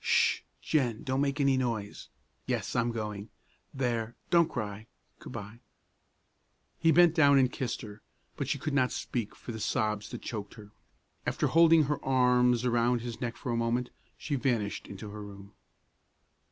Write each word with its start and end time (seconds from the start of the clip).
"'Sh! 0.03 0.41
Jen, 0.63 1.03
don't 1.03 1.21
make 1.21 1.39
any 1.39 1.57
noise. 1.57 2.09
Yes, 2.47 2.75
I'm 2.75 2.91
going. 2.91 3.29
There, 3.71 4.15
don't 4.31 4.49
cry 4.49 4.87
good 5.19 5.31
by!" 5.31 5.59
He 6.79 6.91
bent 6.91 7.13
down 7.13 7.37
and 7.37 7.51
kissed 7.51 7.83
her, 7.83 8.01
but 8.35 8.47
she 8.47 8.57
could 8.57 8.73
not 8.73 8.91
speak 8.91 9.35
for 9.35 9.51
the 9.51 9.59
sobs 9.59 10.09
that 10.09 10.23
choked 10.23 10.55
her. 10.55 10.71
After 11.27 11.45
holding 11.45 11.83
her 11.83 12.03
arms 12.03 12.65
around 12.65 13.01
his 13.01 13.21
neck 13.21 13.37
for 13.37 13.51
a 13.51 13.55
moment, 13.55 13.91
she 14.17 14.33
vanished 14.33 14.87
into 14.87 15.11
her 15.11 15.21
room. 15.21 15.53